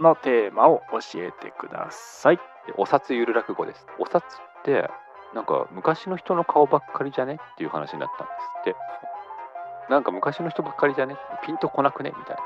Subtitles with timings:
[0.00, 2.36] のテーマを教えてください。
[2.36, 2.42] で
[2.76, 3.86] お札ゆる落語です。
[3.98, 4.26] お札っ
[4.64, 4.90] て、
[5.34, 8.76] なんか昔の人の顔ばっかりじゃねっていう話になったんですって。
[9.90, 11.16] なんか昔の人ばっかりじゃね？
[11.44, 12.12] ピンとこなくね？
[12.16, 12.42] みたいな。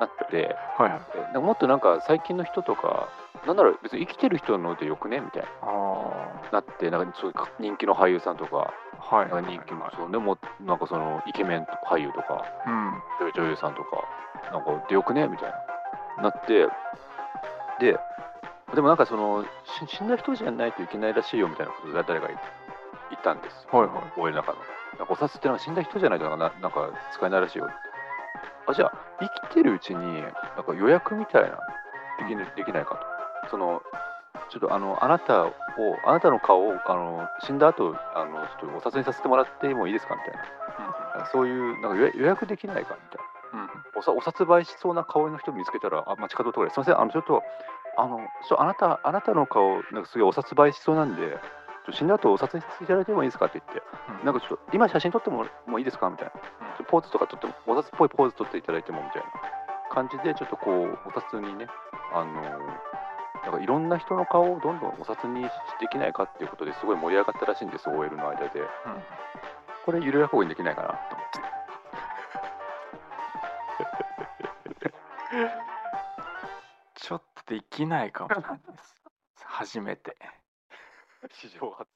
[0.00, 1.00] なって、は
[1.34, 3.08] いもっとなんか最近の人とか、
[3.46, 5.20] なんなら別に生きてる人のでよくね？
[5.20, 5.66] みたいあ
[6.52, 6.60] な。
[6.60, 8.72] なって、なんかそういうか人気の俳優さんとか、
[9.10, 13.02] あ、はいなんか人気の、そうでもなんかそのイケメン俳優とか、うん。
[13.26, 14.04] 女女優さんとか、
[14.52, 15.26] なんかでよくね？
[15.26, 15.56] みたいな。
[16.22, 16.68] なって、
[17.80, 17.98] で、
[18.74, 19.44] でもなんかその、
[19.88, 22.36] し死んだ人じゃないといけないらしいよみたいなことを誰か言
[23.18, 23.78] ったんですよ。
[23.78, 24.12] はいはい。
[24.16, 24.58] 俺の中の。
[24.98, 27.74] なんかお札ってなんか死んだ人じゃないとなんかななんか使えないらしいよって。
[28.66, 31.58] あ、じゃあ、生きてるうちに、なんか予約みたいな、
[32.18, 32.96] でき,、できないか
[33.44, 33.50] と。
[33.50, 33.82] その、
[34.50, 35.52] ちょっとあの、あなたを、
[36.04, 40.32] あなたの顔を、あの、死んだ後、あの、ちょっとお札にさせてもらってもいいですかみたい
[41.20, 41.26] な。
[41.32, 43.27] そういう、なんか予予約できないかみたいな。
[43.98, 44.00] うん。
[44.00, 47.42] おさお札映えしそうな顔の人見つけたら、あ、街角とかですみません、あの、ちょっと、
[47.96, 51.38] あの、ちょあなた、あなたの顔、なんかすごいお札映えしそうなんで、
[51.86, 53.82] ちょ死んだ後お札にさせていただいてもいいですかって言って、
[54.24, 56.32] なんかちょっと、今写真撮ってももういいですかみたいな。
[56.88, 59.28] ポーズとか撮っても、お札っぽいポーズ撮っていただいてもみたいな
[59.94, 61.66] 感じで、ちょっとこう、お札にね、
[62.12, 62.32] あの、
[63.44, 65.42] なんかいろんな人の顔をどんどんお札に
[65.80, 68.62] できないかっていうことですごい盛り上がったらしいんです、OL の間で。
[69.84, 71.57] これ、ゆる落語にできないかなと思って。
[76.94, 78.96] ちょっとできないかもしれないです。
[79.44, 80.16] 初めて。
[81.30, 81.88] 史上初。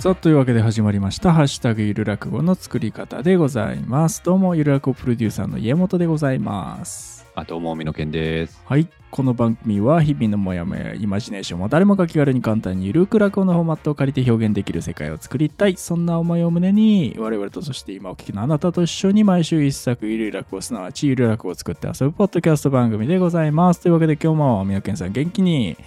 [0.00, 8.62] さあというわけで始まりました「ハッシュタグゆる落語」の作り方でございますどうもゆる落語プロデューサーの家元でございますあ、どうも、みのけんです。
[8.66, 8.86] はい。
[9.10, 15.78] この番組は日々のモヤモヤイマジネーションを誰もが気軽に簡単にゆるく落語のフォーマットを借りて表現できる世界を作りたい。
[15.78, 23.80] そんな思いを胸に我々とそして今お聞きのあなたと一緒に毎週一作ゆる落語すなわちゆる落語を作って遊ぶポッドキャスト番組でございます。
[23.80, 25.78] というわけで今日もみのけんさん元気に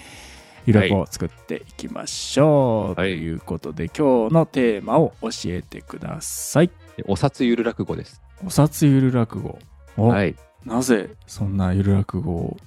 [0.66, 3.12] ゆる落語を作っていきましょう、はい。
[3.12, 6.72] ということで今日のテーマを教えてください。
[6.98, 8.24] でお札ゆる落語です。
[8.44, 9.60] お札ゆる落語。
[9.96, 10.08] お。
[10.08, 10.36] はい。
[10.66, 12.58] なぜそんなゆる落語を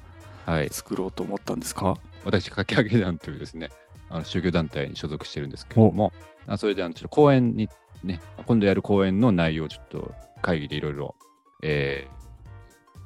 [0.47, 0.69] はい。
[0.71, 1.97] 作ろうと思ったんですか？
[2.25, 3.69] 私、かき上げ団というですね、
[4.09, 6.13] あの宗教団体に所属してるんですけども、
[6.47, 7.69] あそれであのちょっと講演に
[8.03, 11.15] ね、今度やる講演の内容をちょっと会議でいろいろ、
[11.63, 12.19] えー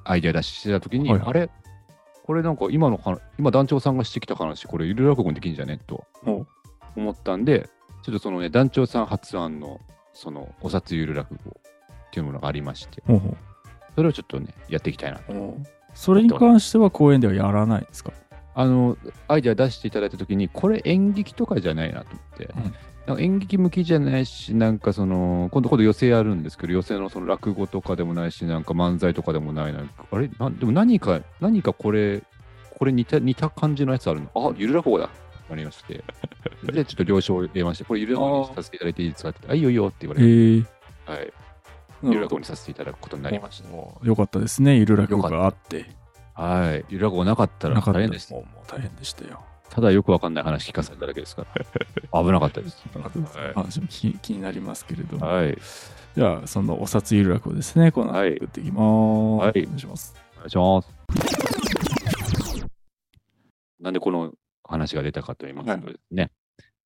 [0.04, 1.28] アイデア出ししてたときに、はいはい。
[1.28, 1.50] あれ？
[2.24, 5.78] これなんか今の話、今団長さんがしてきた話、これゆる落語にできんじゃね？
[5.86, 6.46] とお。
[6.94, 7.68] 思ったんで、
[8.02, 9.80] ちょっとそのね、団長さん発案の、
[10.12, 13.36] そのお札ゆる落語っていうものがありまして、ほうほ
[13.94, 15.56] それをちょっとね、やっていきたいなと。
[15.94, 18.12] それに関しては公演ではやらないんですか？
[18.54, 18.96] あの、
[19.28, 22.74] アイデア出していただいたときに、これ演劇とかじゃないなと思って、うん。
[23.06, 30.06] なんか演劇向きじゃないし、なんかその、今度今度寄席やるんですけど、寄席のその落語とかでもないし、なんか漫才とかでもないなんか。
[30.10, 30.30] あれ？
[30.38, 32.22] なでも何か、何かこれ、
[32.78, 34.30] これ似た似た感じのやつあるの？
[34.34, 35.08] あ、ゆる落語だ。
[35.50, 36.04] なりまして。
[36.64, 40.64] で、ちょっと了承を得まして、これゆる落語にさせていただいていいですかってあ、いいよいいよって言わえれて、ー、
[41.06, 41.32] はい。
[42.02, 43.68] ゆる落語にさせていただくことになりました。
[43.72, 44.76] およかったですね。
[44.76, 45.86] ゆる落語があって。
[46.34, 46.84] はい。
[46.88, 48.34] ゆる落語なかったら大変でした。
[48.34, 49.40] もうもう大変でしたよ。
[49.70, 51.64] ただよくわかんない話聞かされただけですから。
[52.22, 52.82] 危なかったです。
[53.54, 55.56] 話も気気になりますけれども、はい。
[56.14, 57.92] じゃあそのお札ゆる落語ですね。
[57.92, 58.34] この後はい。
[58.34, 59.62] 作っていきます、はい。
[59.62, 60.14] お願いします。
[60.34, 61.02] お願いします。
[63.80, 64.32] なんでこの
[64.64, 66.30] 話が出たかと言いますとですね、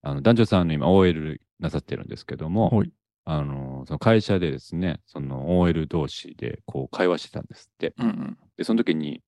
[0.03, 2.93] あの男女さんの今 OL なさってるんですけども、はい
[3.29, 7.93] あのその会社でですね、その OL 同士でこう会話してたんですって。
[7.99, 9.21] うんうんで、その時に、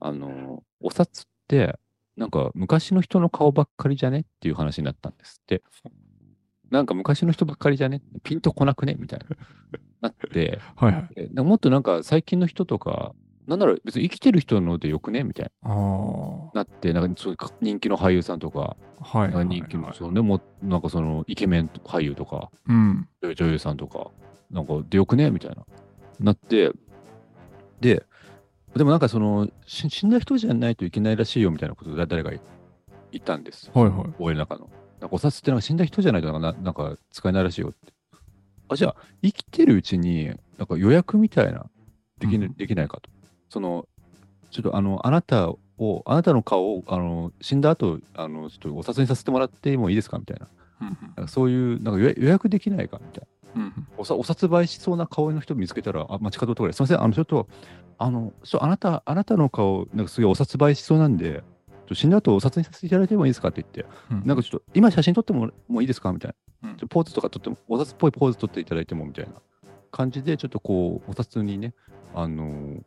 [0.00, 1.78] あの、お札って、
[2.16, 5.62] なんか昔の人の顔ばっかりじゃねっていう話になったんですって。
[6.70, 8.02] なんか昔の人ばっかりじゃね？
[8.24, 8.96] ピンとこなくね？
[8.98, 9.26] みたいな。
[10.00, 13.14] なって、 はいはいえなんかもっとなんか最近の人とか、
[13.46, 15.22] なんなら別に生きてる人のでよくね？
[15.22, 15.70] みたいな。
[16.54, 23.08] なって、なんかそういう人気の俳優さんとか、はいは人気の、そうね、もうなんかそのイケメン俳優とか、うん。
[23.22, 24.10] 女女優さんとか、
[24.50, 25.30] なんかでよくね？
[25.30, 25.64] みたいな。
[26.18, 26.72] なって、
[27.80, 28.04] で、
[28.74, 32.40] でもなんかその、し死んだ人じゃないといけないらしいよみたいなことを誰か言
[33.18, 33.70] ったんです。
[33.72, 34.14] はいはい。
[34.18, 34.68] 俺の中の。
[35.00, 37.92] なんかお札ってなんか死んだ人じゃないとなんかななんか使えないらしいよって。
[38.68, 40.26] あ、じゃあ、生きてるうちに、
[40.58, 41.66] なんか予約みたいな、
[42.18, 42.54] でき,、うん。
[42.54, 43.10] できないかと。
[43.48, 43.86] その、
[44.50, 45.48] ちょっとあの、あなた
[45.78, 50.48] を、あなたの顔を、あの、死んだ後、あの、ちょっとお札にさせてもらってもいいですかみたいな。
[51.18, 53.56] うんそういう、なんか予予約できないかみたいな。
[53.56, 57.48] うんうんおさお札映えしそうな顔の人見つけたら、あ、街角とかですみません、あの、ちょっと、
[57.98, 66.70] あの、ちょあなた、あなたの顔、なんかすごいお札映えしそうなんで、ちょっと死んだ後お札にさせていただいてもいいですかって言って、うんなんかちょっと、今写真撮ってももういいですかみたいな。
[66.70, 69.32] うんポーズとかとっても、お札っぽいポーズ取っていただいてもみたいな
[69.90, 71.74] 感じで、ちょっとこう、お札にね、
[72.14, 72.82] あのー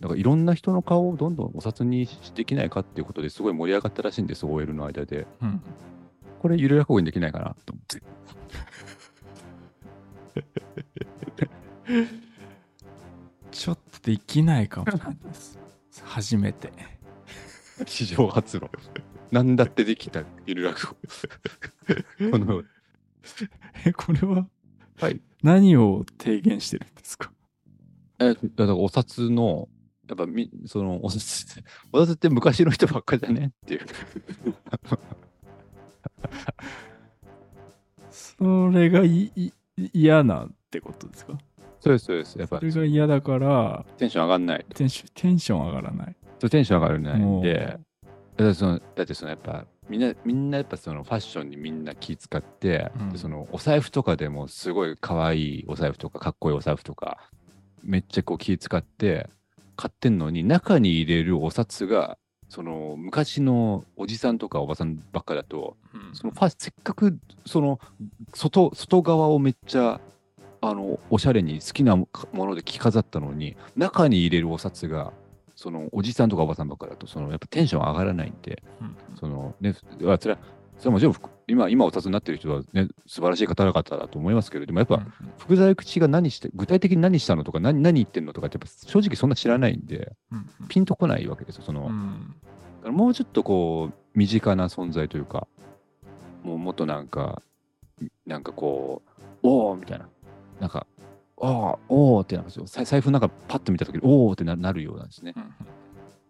[0.00, 5.26] なんかいろんな人の顔をどんどんお札にできないかっていうことですごい盛り上がったらしいんです、OL の間で。
[5.42, 5.62] うん
[6.40, 8.02] これ、ゆる落語にできないかなと思って。
[13.50, 15.58] ちょっとできないかもです。
[16.02, 16.72] 初めて。
[17.84, 18.70] 史上初の。
[19.30, 20.96] 何だってできたゆる落語。
[22.30, 22.62] この、
[23.84, 24.46] え、これは？
[24.98, 25.20] はい。
[25.42, 27.32] 何を提言してるんですか？
[28.18, 29.68] え、だからお札の、
[30.10, 31.62] やっぱみ、その、お札、
[31.92, 33.52] お札って昔の人ばっかりだね？
[33.64, 33.80] っていう。
[38.12, 39.02] それが
[39.92, 41.38] 嫌なってことですか？
[41.80, 42.38] そうです、そうです。
[42.38, 44.66] やっぱそれが嫌だからテンション上がんない。
[44.74, 46.16] テンションテンション上がらない。
[46.38, 47.84] そうテンション上がらないんで、も
[48.36, 57.30] だってその、だってそのやっぱ、みんな、みんなやっぱそのファッションにみんな気使って、うんでそのお財布とかでもすごい可愛いお財布とか、かっこいいお財布とか、
[57.82, 59.28] めっちゃこう気使って
[59.80, 62.18] 買ってんのに、中に入れるお札が、
[62.50, 66.14] その昔のおじさんとかおばさんばっかだと、うん。
[66.14, 67.78] そのファせっかくその
[68.34, 70.00] 外外側をめっちゃ
[70.60, 75.12] あのおしゃれに好きなもので着飾ったのに中に入れるお札が
[75.54, 78.96] そのおじさんとかおばさんばっかだとそのやっぱテンション上がらないんでうん。
[79.18, 79.76] そのね
[80.06, 80.40] あそれは
[80.80, 92.34] それはもちろんふ今今お札になってる人はね素晴らしい方々だと思いますけれどもやっぱうん福沢諭吉が何して具体的に何したのとか何何言ってんのとかってやっぱ正直そんな知らないんでうんピンとこないわけですよその、うん。
[92.78, 95.46] だからもうちょっとこう身近な存在というか
[96.42, 97.42] もうもっとなんか
[98.24, 100.08] なんかこうおおみたいな。
[100.60, 100.86] なんか
[101.36, 105.34] おおおおってなんか財財布なんかパッと見た時におおってななるようなんですね。
[105.36, 105.54] うん。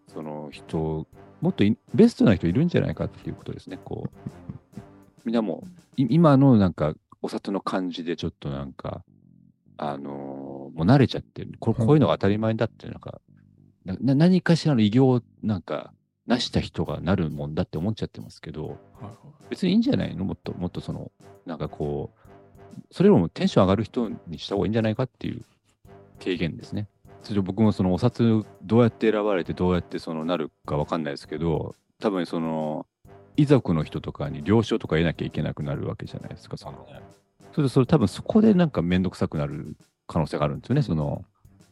[0.08, 1.06] その人
[1.40, 3.78] もっといベストな人いるんじゃないかっていうことですね。
[3.84, 5.20] こう。
[5.24, 5.64] みんなも
[5.96, 9.04] い今のなんかお札の感じでちょっとなんか
[9.76, 11.52] あのーもう慣れちゃってる。
[11.58, 13.20] ここういうのが当たり前だってなんか。
[13.82, 15.94] なな何かしらの偉業をなんか
[16.26, 18.76] 成した人がなるもんだって思っちゃってますけど
[19.48, 20.26] 別にいいんじゃないの？
[20.26, 21.10] もっともっとその
[21.46, 25.46] なんかこうそれよりもテンション上がる人にした方がいいんじゃないかっていう
[26.18, 26.88] 提言ですね。
[27.22, 32.86] それで僕もそのお札どうやって選ばれてどうやってそのなるかわかんないですけど多分その
[33.36, 36.56] 遺族の人とかに了承とか得なきゃいけなくなるわけじゃないですか。
[36.56, 36.86] その
[37.52, 39.76] それでそれ多分そこでなんかめんどくさくなる
[40.06, 40.82] 可能性があるんですよね。
[40.82, 41.24] その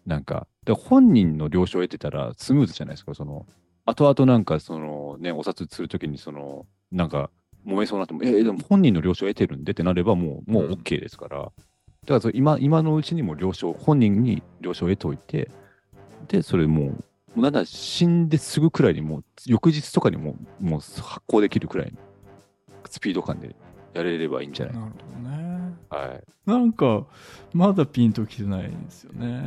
[0.06, 3.14] なんかで本人の了承を得てたらスムーズじゃないですか。
[3.14, 3.46] その
[3.84, 7.30] 後々なんかそのねお札するときにそのなんか
[7.66, 11.52] 揉めそうになっても、え、でも本人の了承を得てるんでってなればもう、もううん OK ですから。
[12.04, 15.50] だからそれ今、今のうちにも了承、本人に了承を得ておいて、
[16.28, 16.92] で、それも
[17.36, 21.98] う、なんだ、死んですぐくらいにもう、翌日とかにも、もう発行できるくらいの
[22.88, 23.54] スピード感で
[23.94, 25.48] やれればいいんじゃないなるほどね。
[25.90, 26.24] はい。
[26.46, 27.06] なんか、
[27.52, 29.42] まだピンときてないんですよね。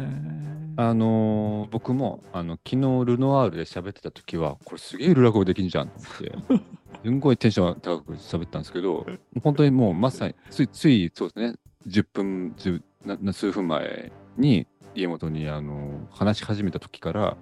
[0.78, 6.08] あのー僕も、あの、昨日ルノワールで喋ってた時は、これすげえルラ語できんじゃんと思
[6.56, 6.62] って、
[7.04, 9.06] すんごいテンション高く喋ったんですけど、
[9.44, 11.56] 本当にもうまさに、つい、つい、そうですね、
[11.88, 17.38] 10分、10なな数分前に、家元に、あのー話し始めた時から、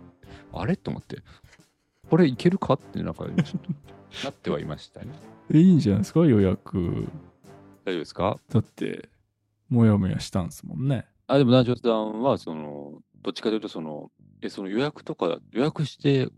[0.53, 0.75] あれ？
[0.77, 1.17] と思って、
[2.09, 2.75] これいけるか？
[2.75, 3.71] って、なんか、ちょっと
[4.23, 5.07] なってはいましたね。
[5.53, 7.07] えいいんじゃないですか、予約。
[7.85, 8.37] 大丈夫ですか？
[8.49, 9.09] だって、
[9.69, 11.05] もやもやしたんですもんね。
[11.27, 14.11] あ、でも、南條さんは、その、どっちかというと、その、
[14.41, 16.29] え、その予約とか、予約して、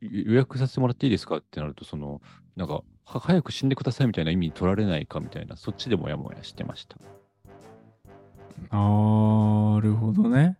[0.00, 1.38] 予約させてもらっていいですか？
[1.38, 2.20] ってなると、その、
[2.56, 6.98] なんか、は早く死んでくださいみたいな意味に取られないかみたいな、そっちでもやもやしてました。
[8.70, 10.56] なるほどね。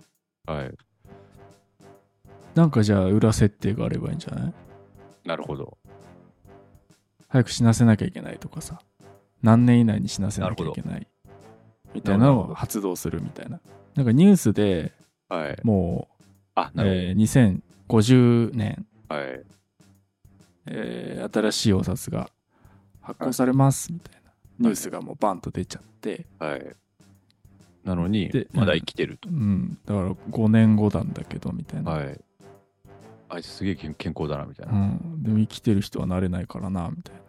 [0.46, 0.74] はい。
[2.54, 4.54] なんかじゃあ、裏設定があればいいんじゃない？
[5.24, 5.76] なるほど。
[7.28, 8.80] 早く死なせなきゃいけないとかさ。
[9.42, 11.06] 何年以内に死なせなきゃいけない。
[11.94, 13.60] みたいなのを発動するみたいな。
[13.94, 14.92] なんかニュースで
[15.28, 15.56] はい。
[15.62, 16.08] も
[16.54, 19.20] あ、う、なるえー2050年、ほど。
[19.20, 19.44] はい。
[20.66, 22.30] えー新しいお札が
[23.00, 26.76] 発行されますみたいなニュースがもうバンと出ちゃって、はい。
[27.88, 29.28] なのにで、まだ生きてると。
[29.28, 32.21] うん、だから5年後なんだけどみたいな、はい。
[33.30, 34.78] あいつすげえ健健康だな、みたいうな。
[34.78, 37.21] ん、でも生きてる人はなれないからなみたいな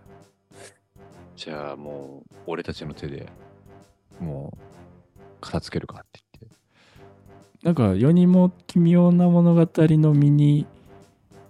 [1.35, 3.29] じゃあ、もう、俺たちの手で、
[4.19, 6.57] もう、片付けるかって言って。
[7.63, 10.65] なんか世にも奇妙な物語のミニ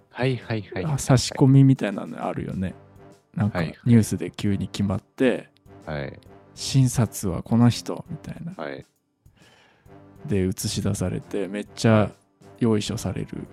[0.09, 0.85] はいはいはい。
[0.85, 2.73] あ差し込みみたいなのあるよね。
[3.35, 5.49] なんかはいニュースで急に決まって、
[5.85, 6.19] はい。
[6.55, 8.53] 診察はこの人みたいな。
[8.61, 8.85] はい。
[10.29, 12.11] で映し出されて、めっちゃ
[12.59, 13.47] 用意書される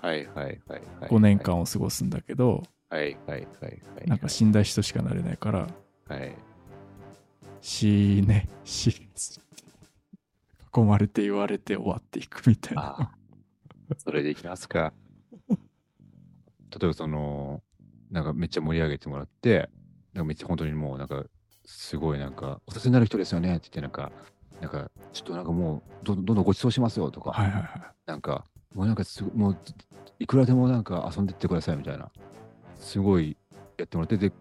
[0.00, 0.56] はいはいはい
[1.00, 1.10] はい。
[1.10, 3.80] 5年間を過ごすんだけど、はいはいはいはい。
[4.06, 5.66] なんか死んだ人しかなれないから、
[6.08, 6.34] はい。
[7.60, 9.08] 死ね、死ね。
[10.74, 12.82] 囲まれて言われて終わっていくみたいな。
[12.82, 13.10] ああ。
[13.98, 14.92] それでいきますか。
[15.48, 15.56] 例
[16.82, 17.62] えばその、
[18.10, 19.68] なんかめっちゃ盛り上げてもらって、
[20.14, 21.24] なんかめっちゃ本当にもうなんか、
[21.66, 24.12] すごいなんか、お札になる人ですよねって言って、なんか、
[24.60, 29.02] なんか、ちょっとなんかもう、どんどんご馳走しますよとか、はいはいはなんか、もうなんか
[29.34, 29.58] もう、
[30.18, 32.10] いくらでもなんか遊んでってくださいみたいな、
[32.76, 33.36] すごい
[33.78, 34.32] やってもらって、で、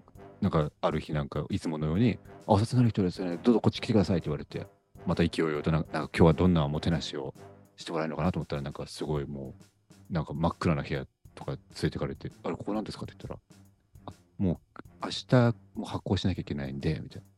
[0.41, 4.67] なんかある日なんか、いつものように、あ、お札になる人ですよね、どうぞこっち来てくださいって言われて、
[5.05, 7.33] また勢いよとなんか、なんか今日はどんなもてなしを
[7.77, 9.55] してもらえるのかなと思ったら、なんかすごいも
[10.09, 13.39] う、なんか真っ暗な部屋とか連れてかれて、あれ、ここなんですかって言ったら、
[14.07, 17.28] あもう明日もう発行しなきゃいけないんで、みたいな。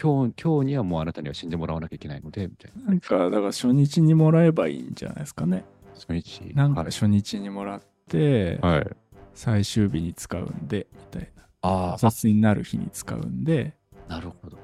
[0.00, 2.82] 今日今日にはもうあなたには死んでもらわなきゃいけないので、みたいな。
[2.82, 2.86] い。
[2.86, 5.64] なんか、だから初日にもらえばいいんじゃないですかね。
[5.94, 6.52] 初日？
[6.54, 8.96] なんかはい初日にもらって、はい。
[9.34, 11.42] 最終日に使うんで、みたいな。
[11.62, 13.74] あお札になる日に使うんで、
[14.08, 14.58] あ、なるほど。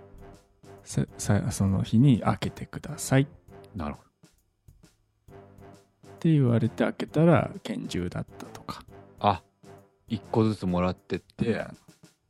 [0.84, 3.26] ささその日に開けてくださいっ
[3.76, 4.08] なるほど。
[6.18, 8.82] て言われて開けたら拳銃だったとか。
[9.20, 9.42] あ
[10.08, 11.66] 一個ずつもらってって、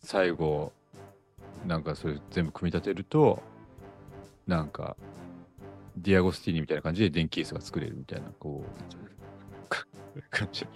[0.02, 0.72] 最後
[1.66, 3.42] なんかそれ全部組み立てると
[4.46, 4.96] なんか
[5.96, 9.86] ディアゴスティーニみたいな感じで電気ケースが作れるみたいなこうか
[10.30, 10.66] 感じ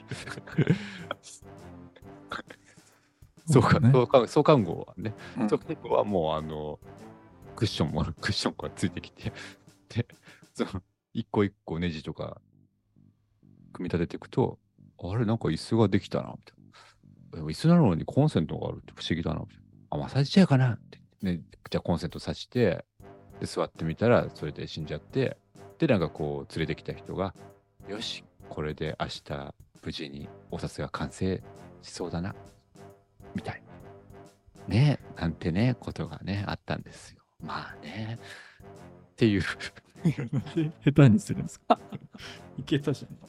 [3.49, 6.81] そうか、ねそうか、創刊号はね、うん創刊号はもうあの、
[7.55, 9.33] クッションも、 クッションがついてきて、
[9.89, 10.07] で、
[10.53, 12.41] その、一個一個ネジとか、
[13.73, 14.59] 組み立てていくと、
[14.99, 17.49] あれ、なんか椅子ができたな、みたいな。
[17.49, 19.66] 椅子なのにコンセントがあるって不思議だな、みたいな。
[19.91, 21.01] あ、マッサージチェアかなって。
[21.23, 21.41] ね、
[21.71, 22.85] じゃあコンセント挿して、
[23.41, 25.37] で、座ってみたら、それで死んじゃって、
[25.79, 27.35] で、なんかこう、連れてきた人が、
[27.89, 31.43] よし、これで明日、無事にお札が完成
[31.83, 32.35] しそうだな、
[33.35, 33.67] みたいな。
[34.75, 37.23] ねなんてね、ことがね、あったんですよ。
[37.41, 38.19] まあね。
[39.13, 39.43] っていう。
[40.85, 41.79] 下手にするんですか？
[42.59, 43.17] いけたじゃん。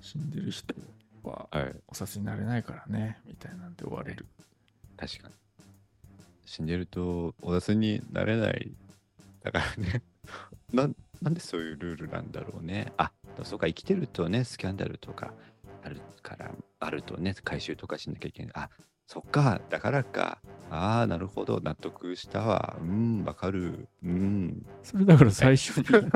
[0.00, 0.74] 死んでる人
[1.22, 1.74] ははい。
[1.88, 4.26] お札になれないからね、みたいなんで終われる。
[4.96, 5.34] 確かに。
[6.44, 8.72] 死んでると、お札になれない。
[9.42, 10.02] だからね。
[10.72, 12.92] なんなんでそういうルールなんだろうね。
[12.96, 13.12] あ、
[13.44, 15.34] そうか、生きてるとね、スキャンダルとか
[15.82, 18.52] あるから、あるとね、回収とかしなきゃいけない。
[18.54, 18.70] あ、
[19.06, 20.40] そっか、だからか。
[20.70, 22.76] ああ、なるほど、納得したわ。
[22.80, 23.88] うん、わかる。
[24.02, 24.66] うん。
[24.82, 25.84] それだから最初に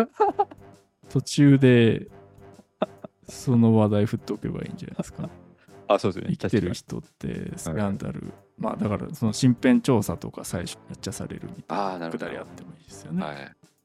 [1.11, 2.09] 途中で
[3.29, 5.29] その話題振っておけばいいんじゃないですか。
[5.89, 6.37] あ、そうですね。
[6.39, 12.27] 生きてる人ってスキャンダル、まあだからその身辺調査とか最初めっちゃされるみたいああ、ななくるほど。
[12.27, 13.23] だりあってもいいですよね。
[13.23, 13.37] はい。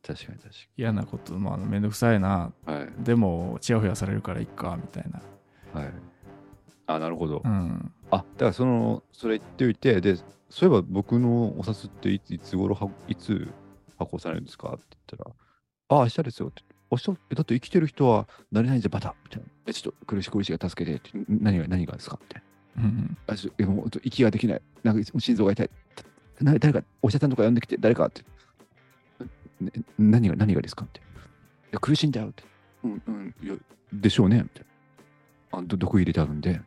[0.01, 2.77] 確かに確嫌なこと、まあめんどくさいな、かに。
[2.79, 2.89] はい。
[2.99, 5.21] でもちやほやされるからいっかみたいな。
[5.81, 5.93] はい。
[6.87, 7.41] あ、なるほど。
[7.43, 7.91] うん。
[8.11, 10.15] あ、だからその、それ言っておいて、で、
[10.49, 13.47] そういえば僕のお札っていついつ頃はいつ
[13.99, 14.69] 発行されるんですか？
[14.69, 16.63] って言ったら、あ、明日ですよって。
[16.91, 19.47] 明日えだって生きてる人はなれないんじゃバタみたいな。
[19.67, 21.17] え、ちょっと苦し苦しいが助けてって。
[21.17, 22.19] ん何が何がですか？
[22.21, 22.43] みたい
[22.77, 22.83] な。
[22.83, 24.61] うんあちょえもう息ができない。
[24.83, 25.69] なんか心臓が痛い。
[26.41, 28.23] な誰か、お医者さんとか呼んできて、誰かって。
[29.59, 30.85] ね何が何がですか？
[30.85, 30.99] って。
[30.99, 31.03] い
[31.71, 32.43] や、苦しいんだよって。
[32.83, 33.55] うん、うん、いや、
[33.91, 34.41] でしょうね。
[34.41, 34.65] みたい
[35.51, 35.59] な。
[35.59, 36.61] あど毒入れてあるんで。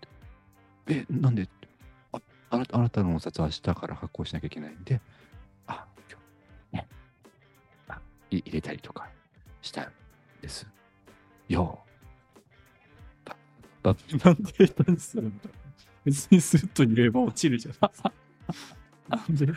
[0.88, 1.48] え、なんで？
[2.12, 5.00] ああなたあなたのお札は明日から発行しなきゃいけないんで、
[5.66, 6.20] あ、今
[6.72, 6.88] 日、ね。
[7.88, 7.98] あ
[8.30, 9.08] い入れたりとか
[9.62, 9.86] したん
[10.42, 10.66] です。
[11.48, 11.78] よ。
[13.82, 15.50] なんで下手にするんだ
[16.04, 18.12] 別にスッと入れれば落ちるじゃないですか。
[19.08, 19.46] なんで？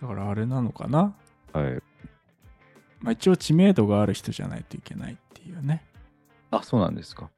[0.00, 1.14] だからあれなのかな
[1.52, 1.82] はい。
[3.00, 5.84] まあ一応知名度がある人じゃないといけないっていうね。
[6.50, 7.30] あ、そうなんですか。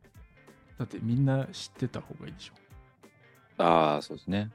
[0.79, 2.55] だってみんな知ってた方がいいでしょ。
[3.63, 4.51] ああ、そうですね。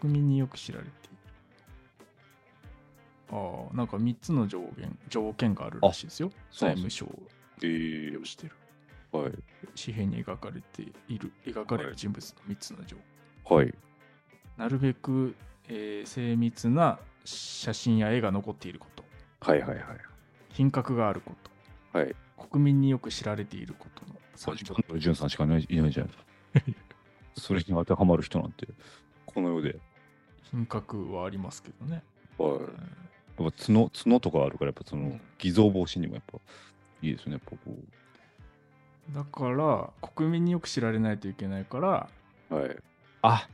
[0.00, 1.03] 国民によく知られて。
[3.34, 6.30] ああ、なんか3つの上限、条件があるらしいですよ。
[6.52, 7.06] 財務省
[7.60, 8.52] 利用してる。
[9.10, 9.32] はい。
[9.76, 13.56] 紙幣に描かれている、描かれる人物の3つの条件。
[13.56, 13.74] はい。
[14.56, 15.34] なるべく、
[15.68, 19.02] えー精密な写真や絵が残っていること。
[19.40, 19.78] はいはいはい。
[20.50, 21.32] 品格があるこ
[21.92, 21.98] と。
[21.98, 22.14] はい。
[22.50, 26.10] 国民によく知られていることの三条ジュンさんしかいないいないじゃな
[26.60, 26.76] い
[27.36, 28.68] それに当てはまる人なんて、
[29.26, 29.80] この世で。
[30.44, 32.04] 品格はありますけどね。
[32.38, 32.50] はい。
[32.58, 33.03] うん
[33.38, 36.38] やっぱ角、角とかあるから、やっぱその、偽造防止にもやっぱ、
[37.02, 37.58] いいですね、やっぱこ
[39.12, 42.08] だから、国民によく知られないといけないから、
[42.50, 42.54] う。
[42.54, 42.76] はい。
[43.22, 43.48] あ、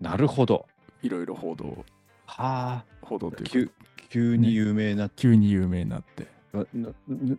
[0.00, 0.66] なるほど。
[1.02, 1.84] いろいろ報道、
[2.26, 2.84] はあ。
[3.02, 3.70] 報道というか、急、
[4.08, 6.26] 急に有名な、急に有名になって。
[6.52, 6.90] なな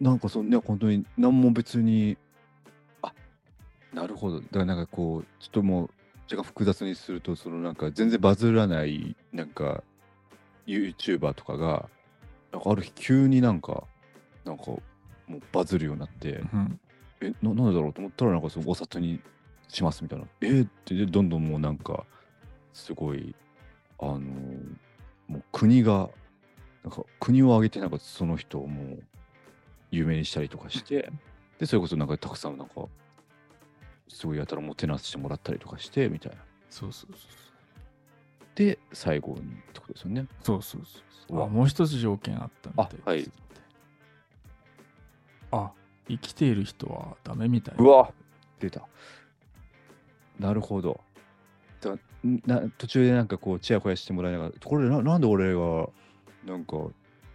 [0.01, 2.17] なんかそのね、本当に何も別に、
[3.01, 3.13] あ
[3.93, 4.41] なるほど。
[4.41, 5.89] だからなんかこう、ちょっともう、
[6.29, 9.83] 若干複雑にすると、そのなんか全然バズらない、なんか
[10.67, 11.89] YouTuber とかが、
[12.51, 13.83] なんかある日急になんか、
[14.43, 14.81] なんかも
[15.37, 16.79] うバズるようになって、うん
[17.21, 19.21] え、ななんでだろうと思ったら、なんかそのお札に
[19.67, 20.25] しますみたいな。
[20.41, 22.05] えーって、でどんどんもうなんか、
[22.73, 23.35] すごい、
[23.99, 24.77] あのー
[25.27, 26.09] もう国が、
[26.83, 29.03] なんか国を挙げて、なんかその人をもう
[29.89, 31.11] 有名にしたりとかして、
[31.57, 32.85] で、それこそなんかたくさんなんか、
[34.07, 36.37] すごいやたらもてなしてもらったりとかして、みたいな。
[36.69, 37.44] そうそうそう
[38.55, 39.41] で、最後にっ
[39.73, 40.27] てことですよね。
[40.41, 43.31] そうそうそうあもう一つ条件あったみたいです
[45.51, 45.71] あはいあ
[46.07, 47.75] 生きている人はダメみたい。
[47.77, 48.11] うわ
[48.59, 48.81] 出た。
[50.39, 50.99] なるほど。
[52.45, 55.87] な途中でなんかこう、ちやほやしてもらいながら、これななんで俺が
[56.45, 56.77] なんか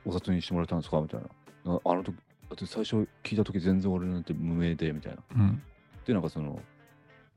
[0.05, 1.21] お札にしてもらったんですかみたい
[1.65, 1.73] な。
[1.75, 5.23] なあの時、だって最初聞いた時全然俺なんて無名でみたいな。
[5.37, 5.63] うん。
[6.07, 6.61] で、なんかその、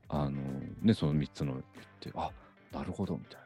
[0.09, 0.41] あの、
[0.81, 1.63] ね、その3つの言っ
[1.99, 2.31] て、あ
[2.71, 3.42] なるほどみたい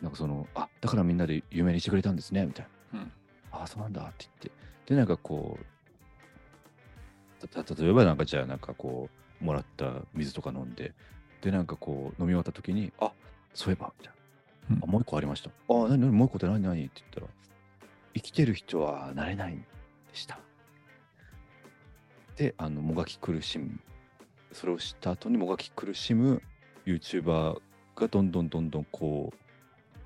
[0.00, 0.02] な。
[0.02, 3.00] なんかその、あだからみんなで有名にしてくれたんですねみたいな。
[3.00, 3.12] うん
[3.52, 4.50] あそうなんだって言って。
[4.86, 5.58] で、なんかこ
[7.42, 9.08] う、たた例えばなんかじゃあなんかこ
[9.40, 10.92] う、もらった水とか飲んで、
[11.40, 13.12] で、なんかこう、飲み終わった時に、あ
[13.54, 14.14] そういえば、みたい
[14.70, 14.76] な。
[14.76, 15.50] うんあ、もう一個ありました。
[15.68, 16.84] あ、なになにもう一個って何何？
[16.84, 17.26] って言ったら、
[18.14, 19.64] 生きてる人はなれないんで
[20.12, 20.38] した。
[22.36, 23.80] で、あの、もがき苦しむ。
[24.52, 26.42] それを知った後にもがき苦しむ
[26.86, 27.60] YouTuber
[27.94, 29.45] がどんどんどんどんこう、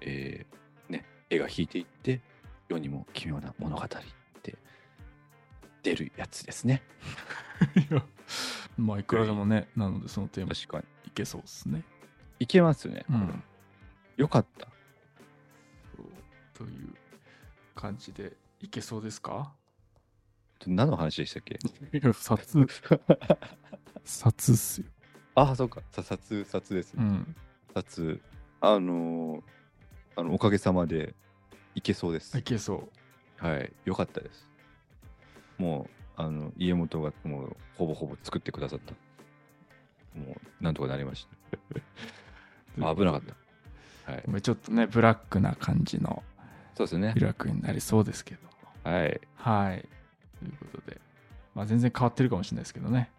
[0.00, 2.21] えーね、絵が引いていって、
[2.69, 3.88] 世にも奇妙な物語っ
[4.42, 4.57] て
[5.83, 6.83] 出るやつですね。
[7.90, 8.04] いや
[8.78, 10.85] まあいくらでもね、なのでそのテーマ確かに。
[11.09, 11.83] いけそうですね。
[12.38, 13.04] いけますね。
[13.11, 13.42] うん。
[14.16, 14.69] よかった。
[16.54, 16.95] という
[17.75, 19.52] 感じでいけそうですか？
[20.66, 21.54] 何の話でしたっけ？
[21.99, 22.52] いや、札、
[24.04, 24.87] 札っすよ。
[25.35, 25.83] あ、そうか。
[25.90, 27.02] さ札、札ですね。
[27.04, 27.37] うん。
[27.75, 28.21] 札、
[28.61, 29.42] あのー
[30.20, 31.14] あの、おかげさまで
[31.74, 32.42] いけそうですい。
[32.42, 32.88] けそ
[33.42, 33.46] う。
[33.46, 33.72] はい。
[33.87, 34.46] よかったです。
[35.56, 38.92] もう、あの、家元がもう、ほぼほぼ作ってくださった。
[40.18, 41.56] もう、なんとかなりました。
[42.94, 43.22] 危なかっ
[44.04, 44.12] た。
[44.12, 44.42] はい。
[44.42, 46.22] ちょっとね、ブラックな感じの
[46.74, 47.22] そうですねビ。
[47.22, 48.40] ラックになりそうですけど。
[48.90, 49.20] はい。
[49.37, 49.88] はい。
[50.38, 51.00] ということで、
[51.54, 53.11] まあ全然変わってるかもしれないですけどね。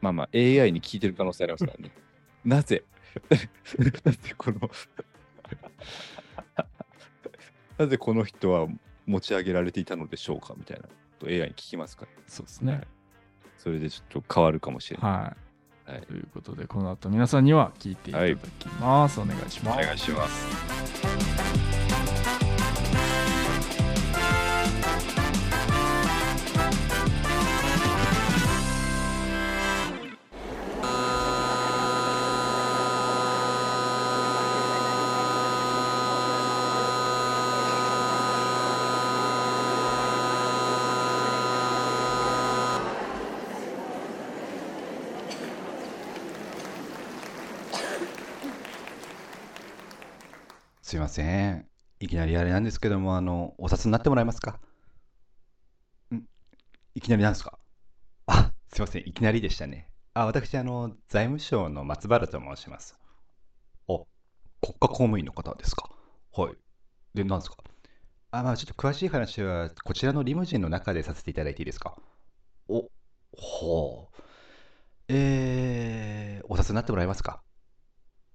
[0.00, 1.90] まあまあ、AI に聞いてる可能性ありますからね。
[2.44, 2.84] なぜ？
[4.04, 4.70] なぜこの
[7.78, 8.66] なぜこの人は
[9.06, 12.10] 持ち上げられていたのでしょうかみたいなこと AI に聞きますから。
[12.26, 12.82] そうですね。
[13.58, 15.10] それでちょっと変わるかもしれない。
[15.10, 15.92] はい。
[15.92, 19.20] はいということで、この後皆さんには聞いていただきます。
[19.20, 19.78] お願いします。
[19.80, 20.97] お願いします。
[50.88, 51.66] すいません。
[52.00, 54.58] いきなりあれなんですけども、あの、お札になってもらえますか？
[56.14, 56.22] ん
[56.94, 57.58] いきなりなんですか？
[58.26, 59.02] あ、すいません。
[59.06, 59.90] いきなりでしたね。
[60.14, 62.98] あ、私、あの、財務省の松原と申します。
[63.86, 63.98] あ、
[64.62, 65.90] 国家公務員の方ですか？
[66.32, 66.56] はい。
[67.12, 67.58] で、なんですか？
[68.30, 71.98] あ、まあ、ちょっと詳しい話は、こちらのリムジンの中でさせていただいていいですか？
[72.66, 72.88] お、
[73.36, 74.22] ほう。
[75.08, 77.42] えー、お札になってもらえますか？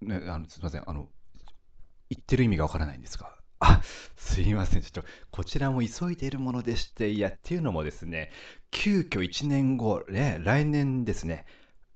[0.01, 0.87] ね、あの、すいません。
[0.87, 1.09] あの、
[2.09, 3.33] 言ってる意味がわからないんですが。
[3.59, 3.81] あ、
[4.17, 4.81] すいません。
[4.81, 8.31] ちょっと、こちらも急いでいるものでして、いや、っていうのもですね、
[8.71, 11.45] 急遽1年後、ね、来年ですね、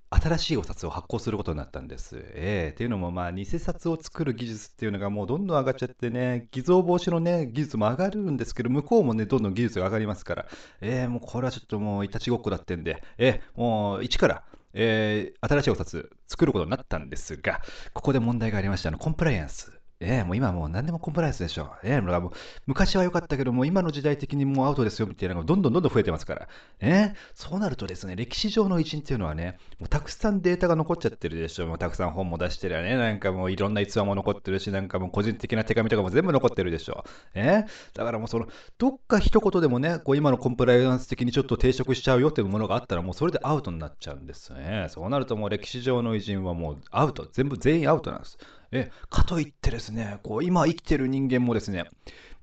[0.09, 2.15] 新しいお札を発行することになったんです。
[2.17, 10.45] ええっていうのも、まあ、偽札を作る技術っていうのがもうどんどん上がっちゃってね、偽造防止のね、技術も上がるんですけど、向こうもね、どんどん技術が上がりますから、
[10.79, 14.43] ええもうこれはちょっともういたちごっこだってんで、ええもう一から、
[14.73, 17.61] えー新しいお札作ることになったんですが、
[17.93, 19.76] ここで問題がありましたあのコンプライアンス。
[19.99, 21.71] ええもう今もう何でもコンプライアンスでしょ。
[21.83, 22.31] ええだからもう
[22.67, 26.47] 昔は良かったけども、今の時代的にもうアウトですよみたいなのがどんどんどんどん増えてますから。
[26.79, 31.65] ええそうなるとですね、歴史上の偉人っていうのはね、もうたくさんデータが残っちゃってるでしょ。
[31.65, 32.95] もうたくさん本も出してるよね。
[32.95, 37.03] なんかもういろんな逸話も残ってるし、なんかもう個人的な手紙とかも全部残ってるでしょ。
[37.33, 44.87] ええだからもうその、どっか一言でもね、こう今のコンプライアンス的にちょっと抵触しちゃうよっていうものがあったら、もうそれでアウトになっちゃうんですね。
[44.89, 47.27] そうなるともう歴史上の偉人はもうアウト。
[47.31, 48.37] 全部全員アウトなんです。
[48.71, 51.85] え、かといってですね、こう今生きてる人間もですね、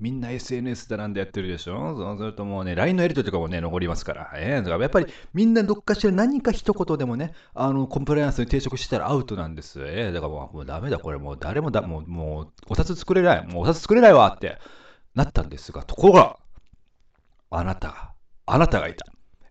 [0.01, 1.97] みんな SNS だなんだやってるでしょ？
[1.97, 4.33] そうするともうね、LINE のやり取りとかもね、残りますから。
[4.37, 9.81] えー、だからやっぱりみんなどっかしら何か一言でもね、あの、コンプライアンスに抵触したらアウトなんです。
[9.81, 14.59] えー、だからもうもうダメだ、これもう誰もだ、もう、もう、お札作れない、もうお札作れないわって
[15.15, 16.39] なったんですが、ところが、
[17.51, 18.13] あなたが、
[18.47, 19.07] あなたがいた。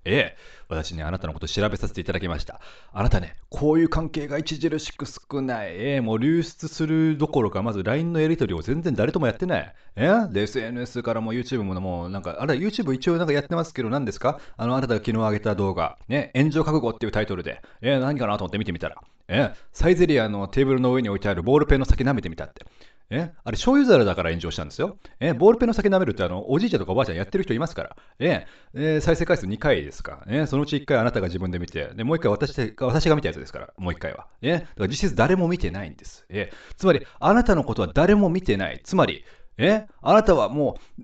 [0.05, 0.37] ええ、
[0.69, 2.59] 私ね、あなたのこと調べさせていただきました。
[2.91, 5.71] あなたね、こういう関係が著しく少ない。
[5.75, 9.73] ええ、もう流出するどころか、まず LINE のやり取りを全然誰ともやってない。
[9.95, 14.39] ええ、で、SNS からも YouTube ももうなんか、あれ、YouTube 一応なんかやってますけど、何ですか？
[14.57, 18.97] あの、あなたが昨日上げた動画、ね、炎上覚悟っていうタイトルで、ええ、何かなと思って見てみたら、
[19.27, 22.65] ええ、サイゼリアのテーブルの上に置いてあるボールペンの先舐めてみたって。
[23.09, 23.31] え？
[23.43, 24.97] あれ、醤油皿だから炎上したんですよ。
[25.19, 25.33] え？
[25.33, 27.95] ボールペンの先舐めるってあの、おじいちゃんとかおばあちゃんやってる人いますから。
[28.19, 28.47] え？
[28.73, 30.23] え再生回数2回ですか。
[30.27, 30.45] え？
[30.47, 34.27] そのうち1回あなたが自分で見て、でもう1回私私が見たやつですから、もう1回は。
[34.41, 34.59] え？
[34.59, 36.25] だから実質誰も見てないんです。
[36.29, 36.51] え？
[36.77, 38.81] つまり、あなたのことは誰も見てない。
[38.83, 39.23] つまり、
[39.57, 39.85] え？
[40.01, 41.03] あなたはもう、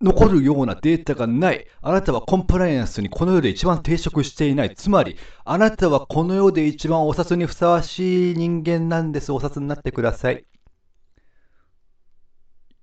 [0.00, 1.66] 残るようなデータがない。
[1.82, 4.74] あなたはコンプライアンスにこの世で一番抵触していない。
[4.74, 9.32] つまり、あなたはこの世で一番お札にふさわしい人間なんです。
[9.32, 10.30] お札になってくださ。
[10.30, 10.44] い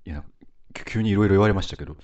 [0.04, 0.24] や、
[0.74, 1.96] 急にいろいろ言われましたけど、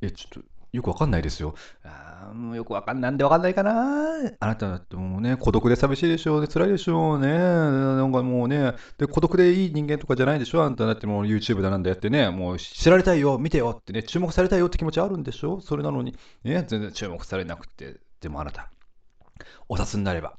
[0.00, 1.54] え、ちょっと、よくわかんないですよ。
[1.84, 3.10] あもうよくわかんない。
[3.10, 6.48] なんでわかんないかなあなただってもうね、孤独で寂しいでしょうね。
[6.48, 7.28] 辛いでしょうね。
[7.28, 18.00] なんかもうね、で、孤独でいい人間とかじゃないでしょあんただってもう YouTube だなんだやってね、もう知られたいよ、見てよってね、注目されたいよって気持ちあるんでしょそれなのに、ね、全然注目されなくて。
[18.20, 18.70] でもあなた、
[19.68, 20.38] お札になれば、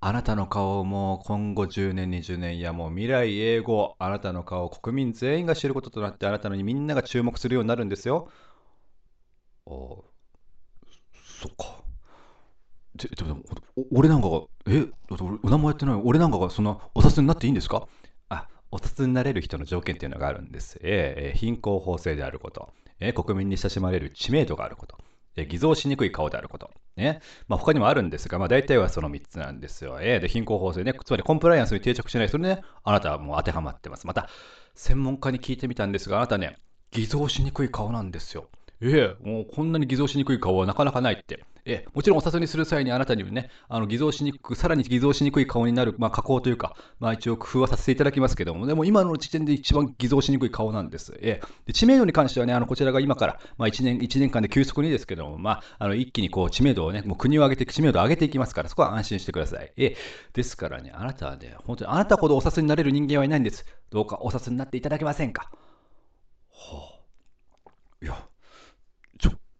[0.00, 8.28] あなたの顔をもう今後10年、20年、いやもう未来永劫、あなたの顔を国民全員が知ることとなって、あなたのにみんなが注目するようになるんですよ。
[9.66, 10.04] ああ
[11.38, 11.84] そっか。
[12.94, 13.42] で、でも、
[13.92, 14.86] 俺なんかが、え、っ、
[15.42, 17.88] お名前やってない、俺なんかがそんなお札になっていいんですか？
[18.28, 20.78] あ、お札になれる人の条件っていうのがあるんです。
[20.82, 24.96] ええ貧困法制であること、え国民に親しまれる知名度があること、
[25.36, 26.70] 偽造しにくい顔であること。
[26.96, 27.20] ね。
[27.48, 29.98] まあ、他にもあるんですが、まあ、大体はその3つなんですよ。
[30.00, 30.94] えで、貧困法制ね。
[31.04, 32.28] つまりコンプライアンスに定着しない。
[32.28, 34.06] それね、あなたはもう当てはまってます。
[34.06, 34.28] また、
[34.74, 36.56] 専門家に聞いてみたんですが、あなたね、
[36.92, 38.48] 偽造しにくい顔なんですよ。
[38.86, 41.42] ええもうこんなに偽造しにくい顔はなかなかないって。
[41.66, 51.14] ええもちろんお札にする際にあなたにもね、あの偽造しにくく、さらに偽造しにくい顔になる、まあ、加工というか、まあ、一応工夫はさせていただきますけども、でも今の時点で一番偽造しにくい顔なんです。
[51.22, 59.72] ええで知名度に関してはね、あのこちらが今から、まあ、1年、1年間で急速にですけども、まあ、あの一気にこう知名度をね、もう国を挙げて、知名度を上げていきますから、そこは安心してください。
[59.78, 59.96] ええ
[60.34, 63.64] ですからね、あなたはね、本当にあなたほどお札になれる人間はいないんです。
[63.88, 65.50] どうかお札になっていただけませんか？
[66.50, 67.00] は
[67.64, 67.70] あ、
[68.02, 68.28] いや、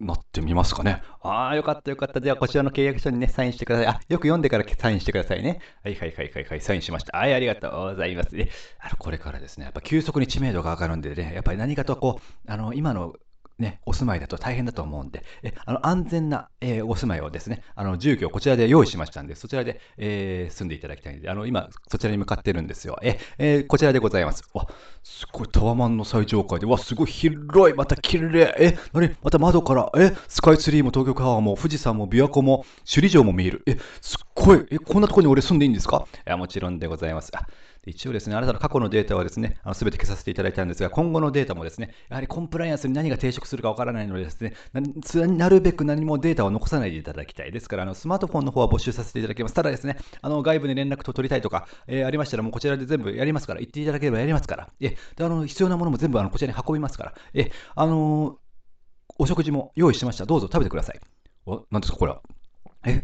[0.06, 1.02] なってみますかね。
[1.22, 2.20] ああ、よかったよかった。
[2.20, 3.86] では、こちらの契約書にね、サインしてください。
[3.86, 5.60] あ、よく読んでからサインしてくださいね。
[5.82, 7.16] はいはいはいはいはい、サインしました。
[7.16, 8.34] はい、ありがとうございます。
[8.34, 13.14] で、あの、これからですね、やっぱ急速に知名度が上がるんでね、やっぱり何かとこう、あの、今の
[13.58, 22.98] ね、お住まいだと大変だと思うんで、えあの安全な、えーお住まいをですね、あの住居をこちらで用意しましたんで、そちらで、えー住んでいただきたいんで、あの今、そちらに向かってるんですよ。
[23.02, 24.42] ええーこちらでございます。
[24.54, 24.66] わ、
[25.02, 28.54] すごいタワマンの最上階で、わ、すごい広い、また綺麗。
[28.58, 33.62] え、なに、また窓から、え、スカイツリーも東京タワーも富士山も琵琶湖も首里城も見える。
[33.66, 36.06] え、すっごい、え、こんなとこに俺住んでいいんですか？
[36.26, 37.30] いや、もちろんでございます。
[37.36, 37.46] あ
[37.86, 44.80] 一応ですね、あなたの過去のデータはですね、すべて消させていただいたんですが、今後のデータもですね、やはりコンプライアンスに何が抵触するかわからないのでですね、な
[45.26, 47.52] なるべく何もデータを残さないでいただきたい。
[47.52, 49.54] ですから、あのスマートフォンの方は募集させていただきます。
[49.54, 58.38] ただですね、あの外部に連絡と取りたいとか、えーありましたら、もうこちらで全部やりますから、言っていただければやりますから、えであの必要なものも全部あのこちらに運びますから、えあの
[59.18, 60.26] お食事も用意しました。
[60.26, 61.00] どうぞ食べてください。
[61.46, 62.20] お、何ですか、これは。
[62.86, 63.02] え、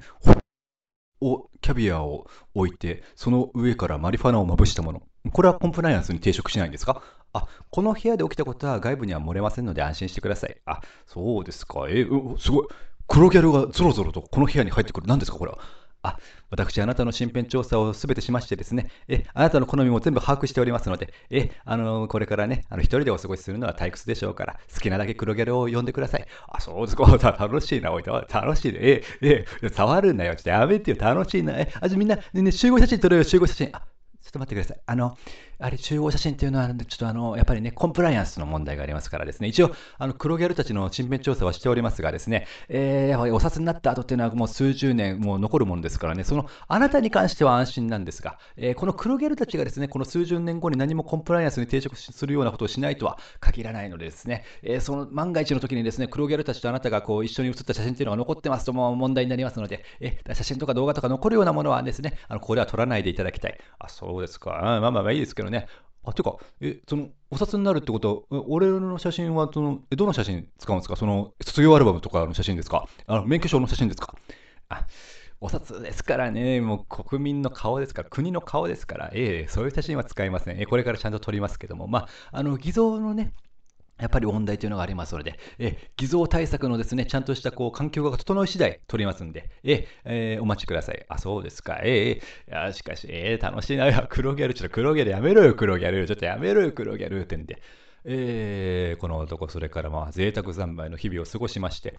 [1.21, 5.03] お、キャビアを置いて、その上からマリファナをまぶしたもの。
[5.33, 7.03] これはコンプライアンスに抵触しないんですか？
[7.33, 10.57] あ、この部屋で起きたことは外部には漏れませんので安心してください。
[10.65, 11.87] あ、そうですか。
[11.89, 12.07] え、
[12.39, 12.67] すごい。
[13.07, 15.07] 黒ギャルがゾロゾロとこの部屋に入ってくる。
[15.07, 15.59] 何ですか、これは？
[16.03, 16.19] あ、
[16.51, 26.27] 私、あなたの身辺調査をすべてしましてですね、え、あなたの好みも全部把握しておりますので、え、あの、これからね、あの、一人でお過ごしするのは退屈でしょうから、好きなだけ黒ギャルを呼んでください。
[26.49, 27.05] あ、そうですか。
[27.39, 28.79] 楽しいな、おい、楽しいね。
[28.81, 30.37] え、え、触るなよ。
[30.37, 30.97] ちょっとやめてよ。
[30.99, 31.53] 楽しいな。
[31.53, 33.69] え、あ、じゃみんな、ねね、集合写真撮ろうよ、集合写真。
[33.73, 33.81] あ、
[34.23, 34.81] ちょっと待ってください。
[34.87, 35.19] あの、
[35.63, 63.59] あれ、集合写真っていうのは、ちょっとあの、やっぱりね、コンプライアンスの問題がありますからですね、一応、あの、黒ギャルたちの身辺調査はしておりますがですね、えー、やはりお札になった後っていうのはもう数十年もう残るものですからね、その、あなたに関しては安心なんですが、えーこの黒ギャルたちがですね、この数十年後に何もコンプライアンスに抵触するようなことをしないとは限らないのでですね、えーその万が一の時にですね、黒ギャルたちとあなたがこう一緒に写った写真っていうのが残ってますともう問題になりますので、え写真とか動画とか残るようなものはですね、あのここでは撮らないでいただきたい。
[63.79, 64.51] あ、そうですか。
[64.63, 65.67] まあまあまあいいですけどね。
[66.03, 70.97] あ、てか、え、その、お札になるってことは、俺の写真は、その、え、どの写真使うんですか？
[70.97, 72.87] その、卒業アルバムとかの写真ですか？
[73.07, 74.15] あの、免許証の写真ですか？
[74.71, 74.87] あ、
[75.41, 80.61] お札ですからね、もう国民の顔ですから、国の顔ですから、ええそういう写真は使いません。
[80.61, 83.33] えこれからちゃんと撮りますけども、まあ、あの、偽造のね、
[84.01, 91.05] やっぱり問題というのがありますので、え偽造対策のですね、ちゃんとしたこう環境が整い次第取りますんで、ええーお待ちください。
[91.09, 91.81] あ、そうですか。
[91.83, 94.07] ええいやしかし、えー楽しいな。
[94.09, 96.07] 黒ギャル、ちょっと黒ギャルやめろよ、黒ギャル。
[96.07, 97.61] ちょっとやめろよ、黒ギャルってんで。
[98.05, 101.99] えーこの男、それからまあ、贅沢三昧の日々を過ごしまして、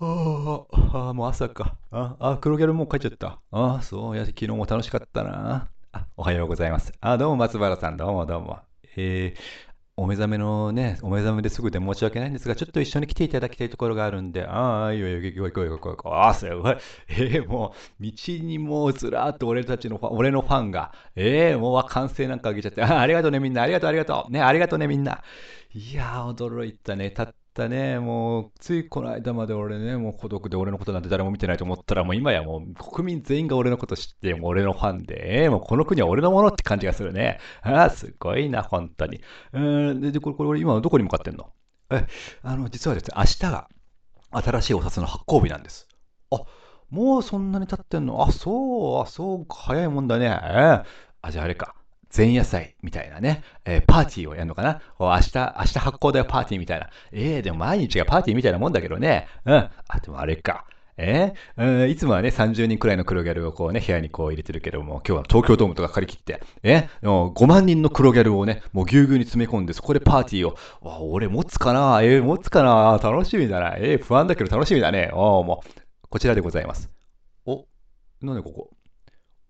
[0.00, 0.64] あ
[1.10, 1.76] あ、もう朝か。
[1.90, 3.40] あ、あ黒ギャルもう帰っちゃった。
[3.50, 5.70] ああ、そう、や、昨日も楽しかったな。
[5.92, 6.92] あ、おはようございます。
[7.00, 8.60] あ、どうも松原さん、どうもどうも。
[8.96, 9.67] えー
[10.00, 16.12] お目覚めのね、お目覚めですぐで申し訳ないんですが、ちょっと一緒に来ていただきたいところがあるんで、ああ、いいよいよ、行こう行こう行こう行こう。
[16.12, 16.76] ああ、すごい。
[17.08, 24.32] えー、もう、道にもうずらーっと俺たちのファン、俺のファンが、えー、もう歓声なんかあげちゃって、ああありがとうねみんな、ありがとうありがとう。
[24.32, 25.20] ね、ありがとうねみんな。
[25.74, 27.10] いやー、驚いたね。
[27.10, 37.40] たったね、もう、ついこの間まで俺ね、もう孤独で俺のことなんて誰も見てないと思ったら、もう今やもう国民全員が俺のこと知って、もう俺のファンで、えーもうこの国は俺のものって感じがするね。
[37.62, 39.20] ああ、すごいな、本当に。
[39.52, 41.50] うん、で、でこれ、これ今どこに向かってんの？
[41.90, 42.06] え、
[42.42, 43.68] あの、実はですね、明日が
[44.30, 45.88] 新しいお札の発行日なんです。
[46.30, 46.42] あ、
[46.90, 48.22] もうそんなに経ってんの？
[48.22, 50.26] あ、そう、あ、そう、早いもんだね。
[50.26, 50.84] えー
[51.20, 51.74] あ、じゃああれか。
[52.14, 54.80] 前夜祭みたいなね、えーパーティーをやるのかな？
[54.98, 56.88] 明日、明日発行だよパーティーみたいな。
[57.12, 59.28] ええでも毎日がパーティーみたいなもんだけどね。
[59.44, 59.54] うん。
[59.54, 59.70] あ、
[60.02, 60.64] でもあれか。
[60.96, 61.82] えー？
[61.82, 72.00] うんいつもはね、30人くらいの黒ギャルをこうね、部屋にこう入れてるけども、今日は東京ドームとか借り切って、えもう5万人の黒ギャルをね、もうぎゅうぎゅうに詰め込んで、そこでパーティーを、わ俺持つかな？
[72.02, 72.98] えー持つかな？
[73.02, 73.76] 楽しみだな。
[73.76, 75.10] えー不安だけど楽しみだね。
[75.12, 76.90] おもう、こちらでございます。
[77.46, 77.66] お、
[78.22, 78.70] なんでここ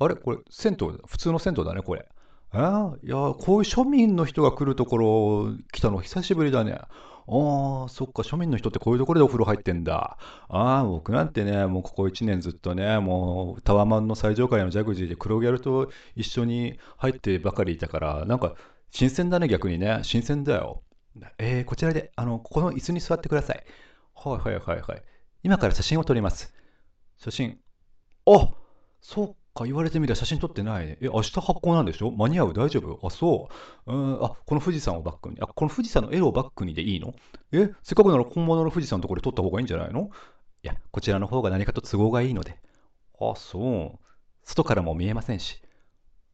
[0.01, 0.17] あれ？
[0.17, 2.07] これ、銭湯、普通の銭湯だね、これ。
[2.51, 6.81] ああ、いや、こういう庶民の人が来るところ来たの久しぶりだね。
[7.31, 10.17] ああ、そっか、庶民の人ってこういうところでお風呂入ってんだ。
[10.49, 18.55] ああ、僕なんてね、もうここ1年ずっとね、もうタワマンの最上階のジャグジーで黒ギャルと一緒に入ってばかりいたから、なんか
[18.91, 20.01] 新鮮だね、逆にね。
[20.03, 20.83] 新鮮だよ。
[21.39, 23.65] えー、こちらで、あの、ここの椅子に座ってください。
[24.15, 25.03] はいはいはいはい。
[25.43, 26.55] 今から写真を撮ります。
[27.19, 27.59] 写真。
[28.27, 28.51] あ
[29.01, 30.99] そうか、言われてみれば写真撮ってないね。
[31.01, 32.11] え、明日発行なんでしょ？
[32.11, 32.53] 間に合う？
[32.55, 33.07] 大丈夫？
[33.07, 33.49] あ、そ
[33.87, 33.93] う。
[33.93, 35.37] うん、あ、この富士山をバックに。
[35.41, 37.15] あ、この富士山の絵をバックにでいいの？
[37.53, 40.11] え、せっかくなら本物の富士山のところで撮った方がいいんじゃないの？
[40.63, 42.57] いや、こちらの方が何かと都合がいいので。
[43.21, 43.99] あ、そう。
[44.45, 45.61] 外からも見えませんし。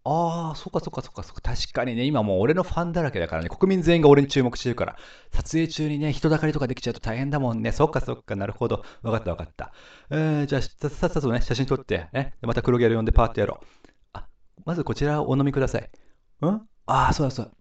[0.07, 1.41] ああ、そっかそっかそっかそっか。
[1.41, 4.97] 確かにね、今もう俺のファンだらけだからね、国民全員が俺に注目してるから、
[5.33, 7.73] 撮影中にね、人だかりとかできちゃうと大変だもんね。
[7.73, 8.85] そっかそっか、なるほど。
[9.03, 9.73] わかったわかった。
[10.11, 13.67] えー、じゃあ、さっさとね、写真撮って、ね、また黒ギャル呼んでパーってやろう。
[14.13, 14.27] あ、
[14.67, 15.83] まずこちらをお飲みください。
[15.83, 15.89] ん？
[16.47, 17.53] ああ、そうだそうだ。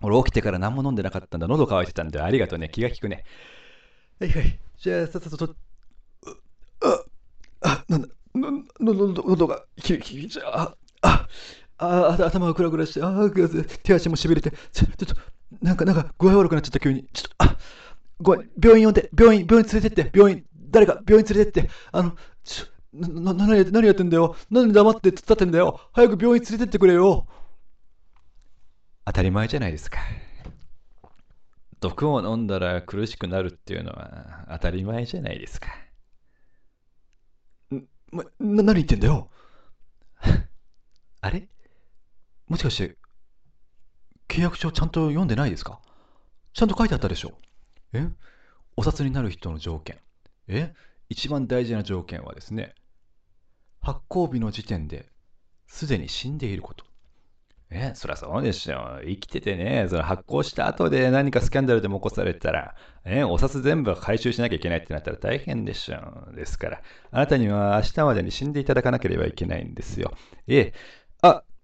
[0.00, 1.46] 俺起きてから何も飲んでなかったんだ。
[1.46, 2.70] 喉乾いてたんで、ありがとうね。
[2.70, 3.24] 気が利くね。
[4.18, 4.58] はいはい。
[4.78, 5.56] じゃあ、さっさとと、う
[6.80, 7.04] あ、
[7.60, 11.28] あ、なんだ、の、の、の喉が、き、き、じゃあ、あ、
[11.82, 15.14] あ、あ頭がクラクラして、あ、ぐ手足もしびれて、ちょ、っと、
[15.60, 17.06] なんか、なんか、具合悪くなっちゃった、急に。
[17.12, 17.56] ちょっと、あ、
[18.20, 24.36] ごめん、病院呼んで、病院、病院連れてって、病院、誰か病院連れてって、あの、ちょ、な、な、何やって、何やってんだよ。
[24.50, 25.80] 何で黙って突っ立ってんだよ。
[25.92, 27.26] 早く病院連れてってくれよ。
[29.04, 29.98] 当たり前じゃないですか。
[31.80, 35.68] 毒を飲んだら苦しくなるっていうのは当たり前じゃないですか。
[37.74, 39.28] ん、ま、な、何言ってんだよ。
[41.20, 41.48] あれ？
[42.52, 42.96] もしかして、
[44.28, 45.80] 契約書ちゃんと読んでないですか？
[46.52, 47.32] ちゃんと書いてあったでしょ？
[47.94, 48.06] え？
[48.76, 49.96] お札になる人の条件。
[50.48, 50.74] え？
[51.08, 52.74] 一番大事な条件はですね、
[53.80, 55.08] 発行日の時点で
[55.66, 56.84] すでに死んでいること。
[57.70, 59.00] え、そりゃそうでしょ。
[59.02, 62.74] 生きててね、その発行した後で何かスキャンダルでも起こされたら、
[63.06, 66.30] え、お札全部回収しなきゃいけないってなったら大変でしょ。
[66.34, 70.12] ですから、あなたには明日までに死んでいただかなければいけないんですよ。
[70.48, 70.74] ええ、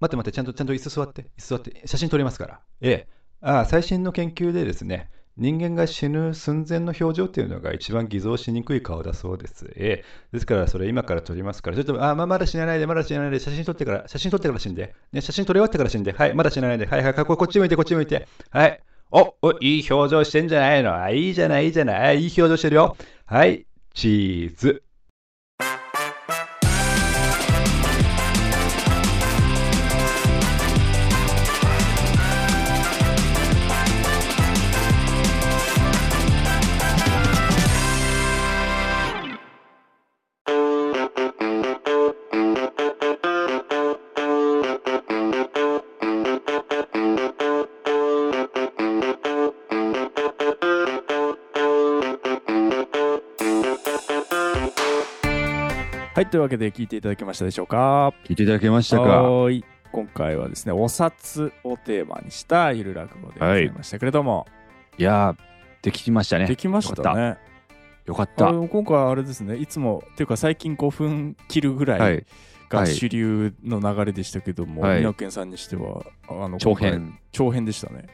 [0.01, 2.61] 待って待って、ちゃんと、ちゃんと椅子座って、椅子座って、写真撮りますから。
[2.81, 3.09] ええ、
[3.41, 9.73] ああ、最新の研究でですね、人間が死ぬ寸前の表情っていうのが一番偽造しにくい顔だそうです。
[9.77, 14.95] ええ、ですから、それ今から撮りますから、ちょっと、あ、ままだ死なないで、まだ死なないで、写真撮ってから、写真撮ってから死んで。
[15.13, 16.13] ね、写真撮り終わってから死んで。
[16.13, 16.87] はい、まだ死なないで。
[16.87, 18.27] はいはい、ここっち向いて、こっち向いて。
[18.51, 18.81] はい。
[19.11, 22.21] お、お、いい表情してんじゃないのあ、いいじゃない、いいじゃない。
[22.21, 22.97] いい表情してるよ。
[23.27, 24.83] はい、チーズ。
[56.29, 58.13] というわけで聞いていただけましたでしょうか？
[58.25, 59.03] 聞いていただけましたか？
[59.03, 59.65] はーい。
[59.91, 64.47] 今回はですね、お札をテーマにしたゆる落語でございましたけれども、
[64.99, 65.37] いやー、
[65.83, 66.47] できましたね。
[66.47, 67.39] できましたよかね。
[68.05, 68.53] よかった。
[68.53, 72.25] 今回はあれですね、いつも、っていうか最近5分切るぐらはいい。
[72.69, 78.07] がはい主流の流れでしたけども、はい宮健さんにしては、あの長編長編でしたね。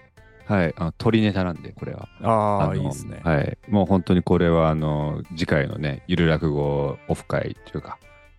[0.46, 0.74] はい。
[0.76, 2.08] あの鳥ネタなんで、これは。
[2.22, 3.20] ああ、のいいですね。
[3.24, 3.58] はい。
[3.68, 7.98] もう本当にこれは、あの、次回のね、ゆる落語オフ会というか、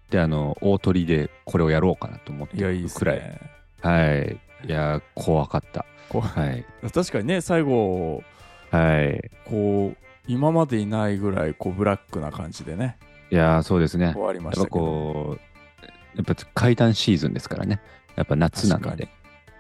[0.10, 3.20] で、あの、大鳥でこれをやろうかなと思っていや、いいですくらい。
[3.20, 3.40] ね。
[3.82, 4.40] はい。
[4.68, 5.86] いやー、怖かった。
[6.10, 6.66] こはい。
[6.84, 8.24] う 確かにね、最後、
[8.72, 9.32] はい。
[9.46, 12.98] こう、今までいないぐらい、こう、ブラックな感じでね、
[13.32, 14.12] いやー、そうですね。
[14.14, 14.86] 終わりまやっぱしたけど。
[14.86, 17.82] こう、やっぱ階段シーズンですからね。
[18.16, 19.08] やっぱ夏なの確で。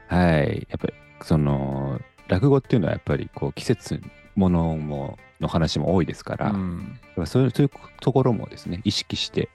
[0.07, 0.67] はい。
[0.69, 4.01] やっぱり、その、落語っていうのはやっぱりこう季節
[4.35, 9.49] ものもの話も多いですから、うんそういうそういうところもですね、意識して、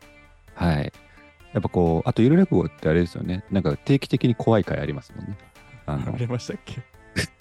[0.54, 0.92] はい。
[1.52, 5.36] やっぱこう、あとゆる落語ってあれですよね、なんか定期的に怖い回ありますもんね。
[5.86, 6.80] あのありましたっけ？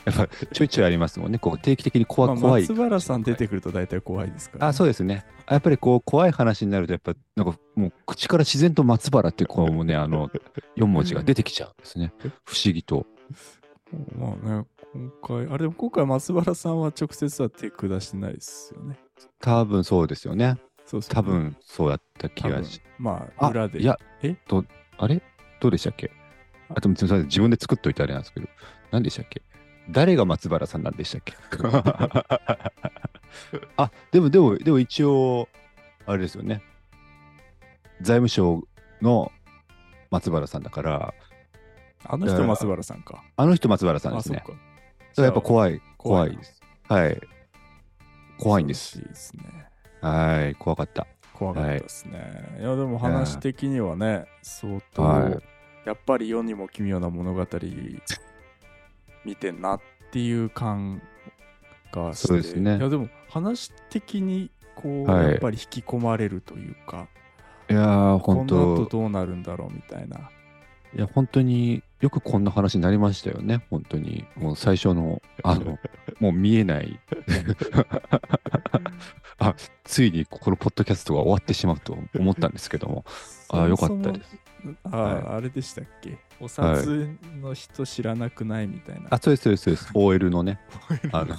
[0.04, 2.62] やっぱちょいちょいありますもんね、こう定期的に怖,、まあ怖い。
[2.64, 5.26] 松原さん出てくると大体怖いですから、あ、そうですね。
[5.48, 10.30] やっぱりこう怖い話になると、やっぱなんかもう口から自然と松原ってこうもうね、あの
[10.76, 12.12] 4文字が出てきちゃうんですね。
[12.46, 13.06] 不思議と。
[14.18, 18.98] まあね、今回、あれでも今回松原さんは直接は手下してないですよね。
[19.40, 20.58] 多分そうですよね。
[20.86, 21.14] そうそう。
[21.14, 22.82] 多分そうだった気がし。
[22.98, 23.82] まあ、あ裏で。
[23.82, 24.36] いや、え？
[24.48, 24.66] ど
[24.98, 25.22] あれ？
[25.62, 26.12] どうでしたっけ？
[26.70, 28.48] あとすみません自分で作っといてあれなんですけど、
[28.92, 29.42] 何でしたっけ？
[29.92, 31.34] 誰が松原さんなんでしたっけ？
[33.78, 35.48] あ、でも、でも、でも一応、
[36.06, 36.62] あれですよね。
[38.02, 38.64] 財務省
[39.02, 39.32] の
[40.10, 41.14] 松原さんだから、
[42.06, 43.24] あの人松原さんか。
[43.36, 44.42] あの人松原さんであ、すね。
[44.46, 44.62] そっか。
[44.62, 44.69] だから
[45.18, 46.62] やっぱ怖い、怖い怖いです。
[46.88, 47.22] はい。
[48.38, 49.00] 怖いんです。
[49.00, 49.44] いですね。
[50.02, 51.08] はい、怖かった。
[51.34, 52.58] 怖かったですね。
[52.60, 55.40] い、や、でも話的にはね、相当、はい
[55.86, 57.48] やっぱり世にも奇妙な物語
[59.26, 61.02] 見てんなっていう感
[61.92, 67.08] がしてそうですねいや、でも話的にこう、はいやっぱり引き込まれるというか、
[67.70, 70.30] いや本当の後どうなるんだろうみたいな。
[70.96, 74.26] いや、本当によくこんな話になりましたよね、本当に。
[74.36, 75.78] もう最初の、あの、
[76.20, 77.00] もう見えない。
[79.38, 83.06] あ、ついにこのポッドキャストが終わってしまうと思ったんですけども、
[83.50, 84.38] あよかったです。
[84.84, 85.24] あ、はい。
[85.38, 86.18] あれでしたっけ？
[86.40, 86.86] お札
[87.42, 89.08] の人知らなくないみたいな。
[89.10, 89.92] あ、そうです、そうです、そうです。
[89.94, 90.60] OL のね、
[91.12, 91.36] あの、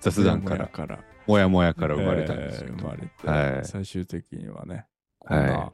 [0.00, 0.98] 雑談から、から。
[1.26, 3.64] もやもやから生まれたんですけど、えー生まれて、はい。
[3.64, 4.86] 最終的にはね、
[5.18, 5.72] こんな、は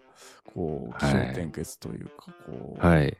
[0.55, 1.01] こう、はい。
[1.13, 2.13] 気象転結というか、
[2.47, 3.17] こう、はい、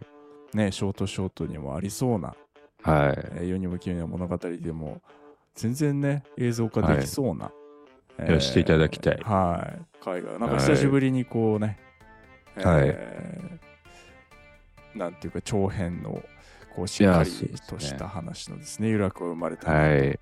[0.55, 2.35] ね、ショートショートにもありそうな、
[2.83, 3.19] はい。
[3.37, 5.01] えー世にも奇妙な物語でも、
[5.55, 7.53] 全然ね、映像化できそうな、
[8.19, 8.33] えい。
[8.33, 9.21] やしていただきたい。
[9.23, 9.83] はい。
[10.03, 10.59] 海外、なんかはい。
[10.61, 11.79] 久しぶりにこうね、
[12.57, 12.85] はい。
[12.87, 13.71] えー
[14.99, 16.21] なんていうか、長編の、
[16.75, 17.31] こう、しっかり
[17.69, 20.19] とした話のですね、由来が生まれたはい、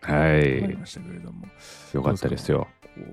[0.00, 0.76] はありい。
[0.76, 1.46] ましたけれども、
[1.92, 2.66] よかったですよ。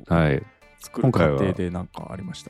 [0.07, 0.41] はい。
[0.79, 1.37] 作る過今回は。
[1.37, 2.49] 程で何かありました？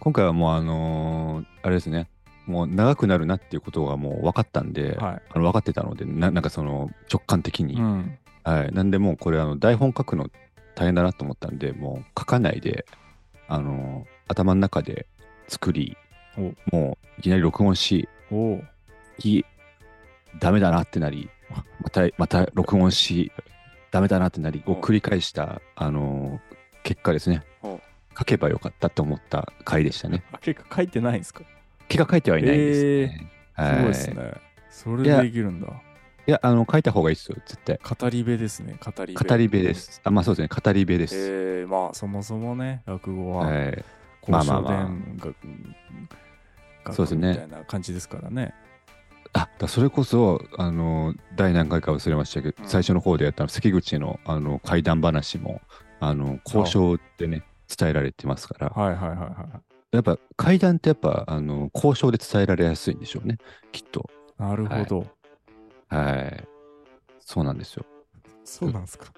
[0.00, 2.08] 今回はもう、あのーあれですね、
[2.46, 5.22] もう長くなるなっていうことがもう分かったんで、はい。
[5.30, 8.18] あの分かってたのでな、なんかその直感的に、うん。
[8.44, 10.28] はい、なんでもうこれあの台本書くの
[10.74, 12.86] 大変だなと思ったんで、もう書かないで、
[13.46, 15.06] あの頭の中で
[15.48, 15.96] 作り、
[16.72, 18.08] もういきなり録音し、
[19.22, 19.42] い
[20.40, 21.28] ダメだなってなり、
[21.82, 23.30] またまた録音し、
[23.90, 26.40] ダメだなってなりを繰り返した、あの
[26.82, 27.44] 結果ですね。
[28.18, 30.22] 書けばよかったと思った回でしたね。
[30.32, 31.44] あ、結果書いてないんですか？
[31.92, 33.30] 結果書いてはいないですね。
[33.56, 34.34] すごいですはいね。
[34.70, 35.68] それでできるんだ。
[36.24, 37.80] いや、あの、書いた方がいいですよ、絶対。
[37.82, 39.28] 語り部ですね、語り部。
[39.28, 39.74] 語り部で。
[39.74, 40.00] す。
[40.04, 41.14] あ、まあそうですね、語り部です。
[41.16, 43.84] えー、まあそもそもね、落語ははい。
[44.28, 44.90] ま交あまあま
[46.84, 48.54] あそうですねみたいな感じですからね。
[49.32, 55.60] あだそれこそ、あの、第何回か忘れましたけど、うん最初の方でやった関口のあの怪談話も、
[56.00, 59.60] あの、交渉でね、伝えられてますから、はいはいはいは
[59.92, 63.36] やっぱ怪談ってやっぱ、あの、交渉で伝えられやすいんでしょうね、
[63.72, 64.10] きっと。
[64.40, 64.42] い。
[64.42, 65.06] なるほど。
[65.88, 66.48] はい。
[67.20, 67.84] そうなんですよ。
[68.42, 69.12] そうなんですか。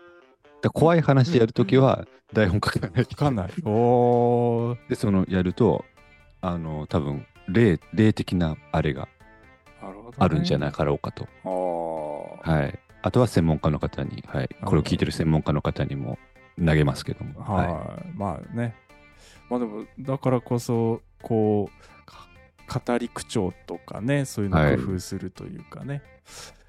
[0.62, 3.04] だ怖い話やるときは、台本書かない。
[3.04, 3.50] 聞かない。
[3.64, 4.88] おー。
[4.88, 5.84] で、その、やると、
[6.40, 9.08] あの、多分霊、霊的なあれが。
[10.18, 11.28] あるんじゃないかろうかと。
[11.44, 12.50] あー。
[12.50, 12.78] はい。
[13.02, 14.48] あとは専門家の方に、はい。
[14.64, 16.18] これを聞いてる専門家の方にも
[16.58, 17.40] 投げますけども。
[17.40, 18.74] はい、はまあね。
[19.50, 22.06] まあでも、だからこそ、こう、
[22.66, 26.02] か語り口調とかね、そういうのを工夫するというかね。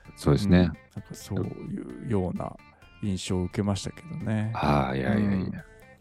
[0.10, 0.12] い。
[0.16, 0.60] そうですんね。
[0.60, 0.82] なんか
[1.14, 2.56] そういうような
[3.02, 4.52] 印象を受けましたけどね。
[4.54, 5.38] ああ、いやいやいや。
[5.38, 5.54] うん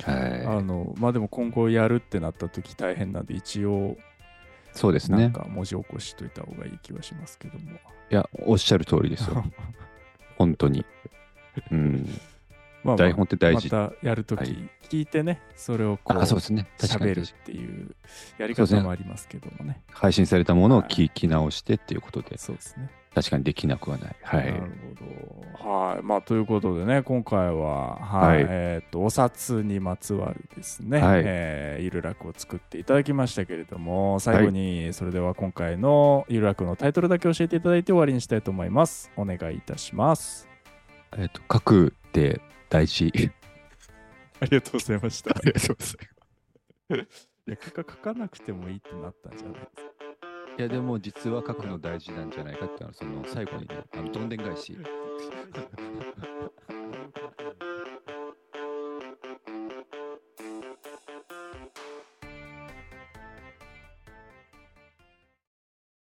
[0.03, 0.47] はい。
[0.47, 3.97] あのまあでも今後やるってなった時大変なんで一応
[4.73, 5.19] そうですね。
[5.19, 7.71] なんか文字起こしといた方がいい気はしますけども。
[8.11, 9.45] いや、おっしゃる通りですよ。
[10.37, 10.85] 本当に。
[11.71, 12.09] うん。
[12.85, 13.69] まあまあ台本って大事。
[13.73, 16.69] またやるときはい聞いてね、それをこうあ、そうですね。
[16.79, 17.97] 喋るっていう
[18.39, 19.83] やり方もありますけどもね。
[19.91, 22.91] 配信されたものを聞き直してっていうことで、そうですね。
[23.15, 24.17] 確かにできなくはない。
[24.23, 24.47] はい。
[24.47, 24.61] なる
[25.63, 25.71] ほど。
[25.71, 26.03] はい。
[26.03, 28.37] まあ、ということでね、今回は、はい。
[28.37, 39.13] はいえっ、と、お札にまつわるですね、はいえーゆるらくを作っていただきましたけれども、最後に、それでは今回のゆるらくのタイトルだけ教えていただいて終わりにしたいと思います。
[39.17, 40.49] お願いいたします。
[41.17, 42.41] えっと、書くって
[42.75, 43.13] 大事。
[44.41, 45.31] ありがとうございました。
[45.31, 45.93] ありがとうござ
[46.97, 47.29] います。
[47.47, 49.83] いや、書かなくてもいいってなったんじゃないですか。
[50.59, 54.77] いや、でも実は書くの大事なんじゃないかっていうのは、その最後にね、あのどんでん返し。